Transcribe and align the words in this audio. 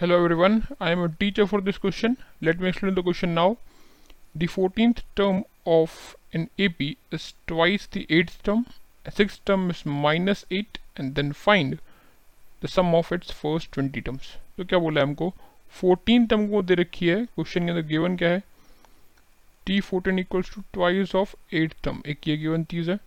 Hello 0.00 0.16
everyone 0.16 0.60
I 0.80 0.92
am 0.92 1.06
teacher 1.20 1.44
for 1.50 1.60
this 1.60 1.78
question 1.78 2.14
let 2.44 2.60
me 2.60 2.68
explain 2.68 2.94
the 2.94 3.02
question 3.02 3.28
now 3.28 3.54
the 4.38 4.46
fourteen 4.48 4.92
term 5.16 5.40
of 5.68 5.94
an 6.36 6.46
A 6.60 6.68
P 6.78 6.86
is 7.14 7.22
twice 7.46 7.88
the 7.94 8.04
eight 8.10 8.30
term 8.44 8.62
six 9.16 9.40
term 9.46 9.70
is 9.70 9.82
minus 9.88 10.44
eight 10.52 10.78
and 11.00 11.12
then 11.14 11.32
find 11.32 11.76
the 12.62 12.68
sum 12.68 12.94
of 12.94 13.12
its 13.14 13.32
first 13.40 13.72
twenty 13.74 14.00
terms 14.00 14.32
तो 14.56 14.64
क्या 14.64 14.78
बोला 14.78 15.02
हमको? 15.02 15.32
Fourteen 15.80 16.26
term 16.26 16.46
को 16.50 16.62
दे 16.62 16.74
रखी 16.74 17.08
है. 17.08 17.24
Question 17.24 17.64
के 17.64 17.70
अंदर 17.70 17.86
given 17.88 18.16
क्या 18.16 18.28
है? 18.28 18.42
T 19.66 19.80
fourteen 19.80 20.18
equals 20.18 20.54
to 20.54 20.62
twice 20.72 21.14
of 21.14 21.34
eight 21.54 21.74
term 21.84 22.02
एक 22.06 22.28
ये 22.28 22.36
गिवन 22.36 22.64
चीज़ 22.70 22.90
है. 22.90 22.98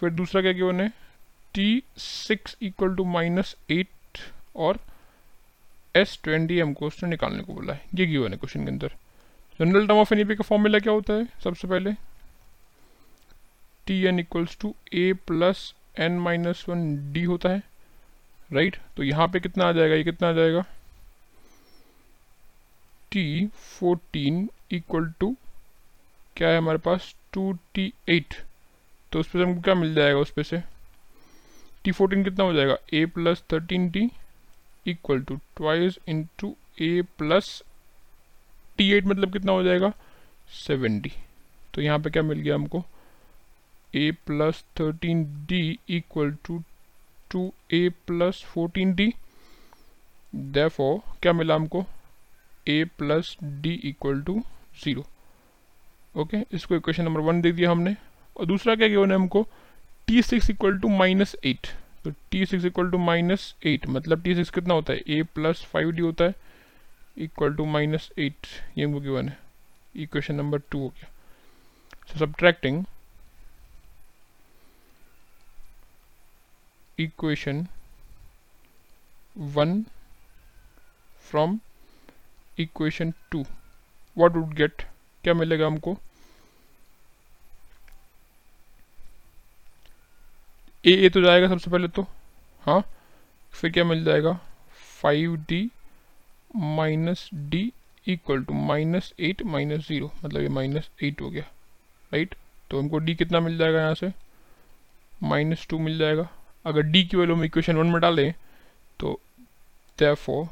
फिर 0.00 0.10
दूसरा 0.10 0.42
क्या 0.42 0.52
गिवन 0.52 0.80
है? 0.80 0.88
T 1.54 1.82
six 1.98 2.56
equal 2.62 2.94
to 2.96 3.04
minus 3.14 3.56
eight 3.70 4.18
और 4.56 4.80
एस 5.96 6.18
ट्वेंटी 6.24 6.58
हमको 6.60 6.86
उसने 6.86 7.08
निकालने 7.10 7.42
को 7.42 7.54
बोला 7.54 7.72
है। 7.72 7.84
ये 7.94 8.06
गिवन 8.06 8.32
है 8.32 8.38
क्वेश्चन 8.38 8.64
के 8.64 8.70
अंदर? 8.70 8.92
जनरल 9.60 9.86
टर्म 9.86 9.98
ऑफ़ 9.98 10.14
एन 10.14 10.34
का 10.34 10.42
फॉर्मूला 10.44 10.78
क्या 10.78 10.92
होता 10.92 11.12
है? 11.12 11.26
सबसे 11.44 11.68
पहले 11.68 11.92
T 13.86 14.00
N 14.06 14.18
equals 14.20 14.56
to 14.60 14.74
A 14.94 15.12
plus 15.26 15.72
N 15.98 16.18
minus 16.20 16.64
one 16.68 17.12
D 17.12 17.22
होता 17.24 17.48
है। 17.48 17.62
राइट 18.52 18.76
तो 18.96 19.02
यहाँ 19.02 19.28
पे 19.28 19.40
कितना 19.40 19.64
आ 19.64 19.72
जाएगा? 19.72 19.94
ये 19.94 20.04
कितना 20.04 20.28
आ 20.28 20.32
जाएगा? 20.32 20.64
टी 23.12 23.46
फोर्टीन 23.46 24.48
इक्वल 24.72 25.10
टू 25.20 25.34
क्या 26.36 26.48
है 26.48 26.58
हमारे 26.58 26.78
पास? 26.78 27.14
टू 27.32 27.52
टी 27.74 27.92
एट 28.08 28.34
तो 29.12 29.20
उस 29.20 29.28
पर 29.28 29.42
हमको 29.42 29.60
क्या 29.60 29.74
मिल 29.74 29.94
जाएगा 29.94 30.18
उस 30.18 30.30
पर 30.30 30.42
से? 30.42 30.62
टी 31.84 31.92
फोर्टीन 31.92 32.24
कितना 32.24 32.44
हो 32.44 32.52
जाएगा? 32.52 32.76
A 32.92 33.04
plus 33.06 33.42
thirteen 33.52 33.90
T 33.90 34.08
equal 34.86 35.22
to 35.22 35.36
twice 35.56 35.98
into 36.08 36.54
A 36.82 37.02
plus 37.18 37.62
T 38.78 38.90
eight 38.92 39.06
मतलब 39.06 39.32
कितना 39.32 39.52
हो 39.52 39.62
जाएगा? 39.62 39.92
सेवेंटी 40.56 41.12
तो 41.74 41.82
यहाँ 41.82 41.98
पे 41.98 42.10
क्या 42.10 42.22
मिल 42.22 42.38
गया 42.40 42.54
हमको? 42.54 42.84
A 43.94 44.10
plus 44.26 44.64
thirteen 44.80 45.24
D 45.48 45.78
equal 45.96 46.30
to 46.46 46.62
two 47.30 47.52
A 47.74 47.88
plus 48.06 48.42
fourteen 48.46 48.94
D 48.94 49.12
देफो 50.34 50.96
क्या 51.22 51.32
मिला 51.32 51.54
हमको? 51.54 51.84
A 52.68 52.84
plus 52.98 53.36
D 53.42 53.72
equal 53.84 54.20
to 54.22 54.40
zero 54.84 55.04
okay 56.20 56.44
इसको 56.54 56.74
इक्वेशन 56.76 57.04
नंबर 57.04 57.20
वन 57.20 57.40
दे 57.40 57.52
दिया 57.52 57.70
हमने। 57.70 57.94
और 58.36 58.46
दूसरा 58.46 58.74
क्या 58.74 58.88
है 58.88 59.14
हमको? 59.14 59.46
T 60.06 60.22
six 60.22 60.50
equal 60.50 60.78
to 60.78 60.88
minus 60.88 61.34
eight 61.44 61.66
तो 62.06 62.10
T 62.30 62.44
six 62.46 62.64
equal 62.64 62.90
to 62.90 62.98
minus 62.98 63.54
eight 63.66 63.86
मतलब 63.88 64.22
टी 64.22 64.34
सिक्स 64.34 64.50
कितना 64.50 64.74
होता 64.74 64.92
है? 64.92 64.98
ए 65.08 65.22
प्लस 65.34 65.62
फाइव 65.64 65.90
डी 65.92 66.02
होता 66.02 66.24
है 66.24 66.34
इक्वल 67.18 67.54
टू 67.54 67.64
माइनस 67.66 68.10
एट 68.18 68.46
ये 68.78 68.84
हमको 68.84 69.00
गिवन 69.00 69.28
है। 69.28 69.38
इक्वेशन 69.96 70.34
नंबर 70.34 70.58
टू 70.70 70.78
हो 70.78 70.88
गया। 70.88 71.10
So 72.08 72.18
subtracting 72.18 72.84
equation 76.98 77.66
one 79.36 79.82
from 81.30 81.58
equation 82.58 83.12
two 83.30 83.44
what 84.16 84.32
would 84.32 84.54
get 84.54 84.82
क्या 85.24 85.34
मिलेगा 85.34 85.66
हमको? 85.66 85.98
ए 90.86 90.92
ए 91.06 91.08
तो 91.08 91.20
जाएगा 91.20 91.48
सबसे 91.48 91.70
पहले 91.70 91.88
तो। 91.88 92.06
हाँ 92.62 92.82
फिर 93.52 93.70
क्या 93.70 93.84
मिल 93.84 94.04
जाएगा? 94.04 94.32
Five 95.00 95.36
D 95.48 95.70
minus 96.56 97.28
D 97.34 97.70
equal 98.06 98.42
to 98.44 98.54
minus 98.54 99.12
eight 99.20 99.42
minus 99.44 99.86
zero 99.88 100.10
मतलब 100.24 100.42
ये 100.42 100.48
माइनस 100.48 100.90
एट 101.02 101.20
हो 101.20 101.30
गया। 101.30 101.42
राइट 102.12 102.34
तो 102.70 102.80
हमको 102.80 102.98
डी 102.98 103.14
कितना 103.14 103.40
मिल 103.40 103.56
जाएगा 103.58 103.80
यहाँ 103.80 103.94
से? 103.94 104.12
माइनस 105.22 105.66
टू 105.70 105.78
मिल 105.78 105.98
जाएगा। 105.98 106.28
अगर 106.66 106.82
डी 106.82 107.02
की 107.04 107.16
वैल्यू 107.16 107.36
हम 107.36 107.44
इक्वेशन 107.44 107.76
वन 107.76 107.86
में 107.86 108.00
डालें 108.00 108.32
तो 109.00 109.18
therefore 109.98 110.48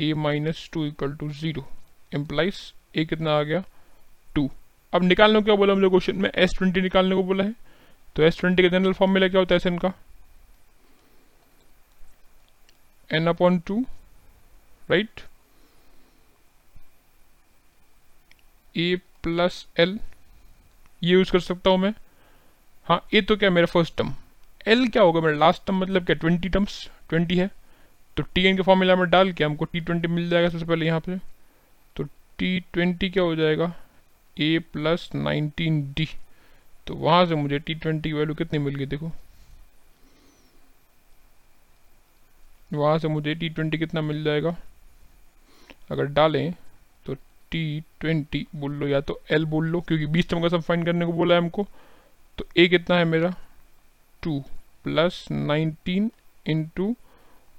A 0.00 0.12
minus 0.14 0.68
two 0.72 0.84
equal 0.86 1.12
to 1.16 1.28
zero 1.30 1.66
implies 2.12 2.60
A 2.96 3.04
कितना 3.04 3.36
आ 3.38 3.42
गया? 3.42 3.62
टू 4.28 4.48
अब 4.92 5.02
निकालने 5.02 5.38
को 5.38 5.44
क्या 5.44 5.54
बोला 5.54 5.72
हमने 5.72 5.88
क्वेश्चन 5.88 6.16
में? 6.16 6.30
एस 6.34 6.54
ट्वेंटी 6.58 6.80
निकालने 6.80 7.14
को 7.14 7.22
बोला 7.22 7.44
है। 7.44 7.54
तो 8.16 8.22
एस 8.22 8.38
ट्वेंटी 8.40 8.62
का 8.62 8.68
जनरल 8.68 8.92
फॉर्मूला 8.94 9.28
क्या 9.28 9.40
होता 9.40 9.54
है 9.54 9.56
एस 9.56 9.66
एन 9.66 9.78
का। 9.78 9.92
N 13.10 13.26
upon 13.28 13.58
two 13.66 13.84
right 14.90 15.20
A 18.74 18.96
plus 19.22 19.66
L 19.80 19.98
ये 21.02 21.12
यूज़ 21.12 21.32
कर 21.32 21.40
सकता 21.40 21.70
हूँ 21.70 21.78
मैं। 21.78 21.92
हाँ 22.86 23.00
ए 23.14 23.20
तो 23.20 23.36
क्या 23.36 23.50
मेरा 23.50 23.66
फ़र्स्ट 23.66 23.96
टर्म 23.96 24.14
एल 24.66 24.88
क्या 24.88 25.02
होगा 25.02 25.20
मेरा 25.20 25.36
लास्ट 25.38 25.66
टर्म 25.66 25.78
मतलब 25.80 26.04
क्या? 26.06 26.16
ट्वेंटी 26.16 26.48
टर्म्स 26.48 26.88
ट्वेंटी 27.08 27.36
है। 27.38 27.50
तो 28.16 28.22
टी 28.24 28.44
एन 28.46 28.56
के 28.56 28.62
फॉर्मूला 28.62 28.96
में 28.96 29.08
डाल 29.10 29.32
के 29.32 29.44
हमको 29.44 29.64
टी 29.64 29.80
ट्वेंटी 29.80 30.08
मिल 30.08 30.28
जाएगा 30.30 30.48
सबसे 30.48 30.64
पहले 30.64 30.86
यहाँ 30.86 31.00
पे। 31.00 31.16
तो 31.96 32.04
टी 32.38 32.58
ट्वेंटी 32.72 33.10
क्या 33.10 33.22
हो 33.22 33.34
जाएगा? 33.36 33.72
ए 34.36 34.58
प्लस 34.72 35.08
नाइनटीन 35.14 35.82
डी 35.96 36.08
तो 36.86 36.94
वहाँ 36.94 37.24
से 37.26 37.34
मुझे 37.34 37.58
टी 37.58 37.74
ट्वेंटी 37.74 38.08
की 38.08 38.12
वैल्यू 38.12 38.34
कितनी 38.34 38.58
मिल 38.58 38.74
गई 38.74 38.86
देखो? 38.86 39.10
वहाँ 42.72 42.98
से 42.98 43.08
मुझे 43.08 43.34
टी 43.34 43.48
ट्वेंटी 43.48 43.78
कितना 43.78 44.00
मिल 44.00 44.22
जाएगा? 44.24 44.56
अगर 45.90 46.04
डालें 46.04 46.52
तो 47.06 47.14
टी 47.50 47.80
ट्वेंटी 48.00 48.46
बोल 48.56 48.72
लो 48.72 48.88
या 48.88 49.00
तो 49.00 49.20
एल 49.30 49.44
बोल 49.46 49.66
लो, 49.66 49.80
क्योंकि 49.80 50.06
बीस 50.06 50.28
टर्म 50.28 50.42
का 50.42 50.48
सब 50.48 50.60
फाइन 50.60 50.84
करने 50.84 51.06
को 51.06 51.12
बोला 51.12 51.34
है 51.34 51.40
हमको। 51.40 51.66
तो 52.38 52.46
ए 52.56 52.66
कितना 52.68 52.96
है 52.96 53.04
मेरा? 53.04 53.34
Two 54.22 54.38
plus 54.84 55.26
nineteen 55.30 56.10
into 56.46 56.94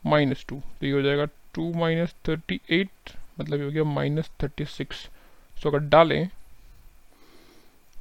minus 0.05 0.45
two 0.49 0.55
तो 0.79 0.85
ये 0.85 0.91
हो 0.91 1.01
जाएगा 1.01 1.25
टू 1.53 1.71
माइनस 1.73 2.13
थर्टी 2.27 2.59
एट 2.69 3.11
मतलब 3.39 3.59
ये 3.59 3.65
हो 3.65 3.71
गया 3.71 3.83
माइनस 3.83 4.29
थर्टी 4.43 4.65
सिक्स 4.65 4.97
सो 5.57 5.69
अगर 5.69 5.79
डालें 5.89 6.27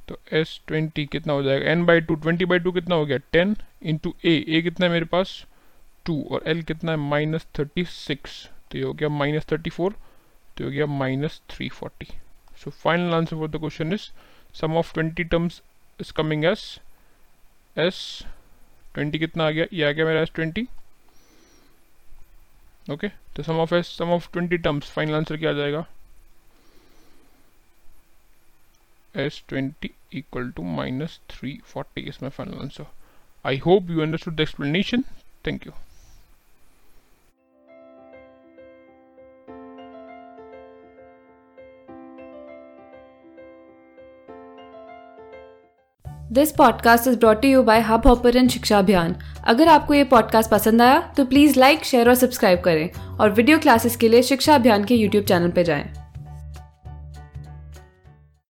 तो 0.07 0.19
एस 0.33 0.59
ट्वेंटी 0.67 1.05
कितना 1.05 1.33
हो 1.33 1.43
जाएगा? 1.43 1.71
N 1.71 1.85
by 1.85 2.01
two 2.01 2.15
twenty 2.15 2.45
by 2.45 2.59
two 2.59 2.71
कितना 2.71 2.95
हो 2.95 3.05
गया? 3.05 3.17
टेन 3.31 3.55
इंटू 3.83 4.13
ए 4.25 4.33
ए 4.47 4.61
कितना 4.61 4.85
है 4.85 4.91
मेरे 4.91 5.05
पास? 5.05 5.45
टू 6.05 6.21
और 6.31 6.43
एल 6.47 6.61
कितना 6.63 6.91
है? 6.91 6.97
माइनस 6.97 7.47
थर्टी 7.59 7.83
सिक्स 7.85 8.45
तो 8.71 8.77
ये 8.77 8.83
हो 8.83 8.93
गया 8.93 9.09
माइनस 9.09 9.45
थर्टी 9.51 9.69
फोर 9.69 9.95
तो 10.57 10.63
हो 10.63 10.69
गया 10.69 10.85
minus 10.85 11.41
three 11.49 11.69
forty 11.69 12.07
so 12.63 12.69
final 12.71 13.13
answer 13.13 13.35
for 13.35 13.47
the 13.49 13.59
question 13.59 13.93
is 13.93 14.09
sum 14.59 14.77
of 14.77 14.93
twenty 14.93 15.23
terms 15.23 15.61
is 16.01 16.13
coming 16.17 16.45
S 16.45 16.63
S 17.77 17.99
twenty 18.93 19.19
कितना 19.19 19.47
आ 19.47 19.49
गया? 19.51 19.65
ये 19.73 19.83
आ 19.83 19.91
गया 19.91 20.05
मेरा 20.05 20.21
एस 20.21 20.31
ट्वेंटी 20.35 20.67
ओके 22.91 23.07
तो 23.35 23.43
sum 23.43 23.59
of 23.59 23.73
S 23.75 23.87
sum 23.97 24.11
of 24.11 24.31
twenty 24.33 24.57
terms 24.57 24.91
final 24.91 25.15
answer 25.15 25.37
क्या 25.37 25.49
आ 25.49 25.53
जाएगा? 25.53 25.85
S20 29.17 29.91
equal 30.11 30.51
to 30.51 30.61
minus 30.61 31.19
340 31.29 32.01
is 32.01 32.21
my 32.21 32.29
final 32.29 32.61
answer. 32.61 32.85
I 33.45 33.55
hope 33.55 33.89
you 33.89 34.01
understood 34.01 34.37
the 34.37 34.43
explanation. 34.43 35.05
Thank 35.43 35.65
you. 35.65 35.73
This 46.31 46.51
podcast 46.51 47.07
is 47.07 47.17
brought 47.17 47.45
you 47.45 47.61
by 47.63 47.79
hub 47.81 48.07
hopper 48.07 48.37
and 48.37 48.49
Shiksha 48.49 48.79
Abhiyan 48.79 49.15
अगर 49.43 49.67
आपको 49.67 49.93
ये 49.93 50.03
podcast 50.03 50.51
पसंद 50.51 50.81
आया 50.81 50.99
तो 51.17 51.25
please 51.25 51.59
like 51.59 51.83
share 51.83 52.09
और 52.09 52.15
subscribe 52.15 52.59
करें 52.59 52.89
और 53.17 53.29
video 53.29 53.59
classes 53.59 53.95
के 53.95 54.09
लिए 54.09 54.23
शिक्षा 54.23 54.55
अभियान 54.55 54.83
के 54.83 54.95
यूट्यूब 54.95 55.25
चैनल 55.25 55.51
पर 55.51 55.63
जाएँ। 55.63 56.06